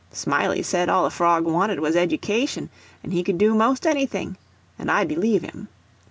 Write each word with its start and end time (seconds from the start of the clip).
Smiley 0.11 0.63
said 0.63 0.89
all 0.89 1.05
a 1.05 1.11
frog 1.11 1.45
wanted 1.45 1.79
was 1.79 1.95
education, 1.95 2.71
and 3.03 3.13
he 3.13 3.21
could 3.21 3.37
do 3.37 3.53
'most 3.53 3.85
anything—and 3.85 4.89
I 4.89 5.03
believe 5.05 5.43
him. 5.43 5.67